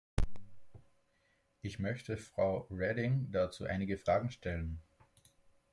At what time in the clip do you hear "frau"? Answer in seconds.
2.17-2.65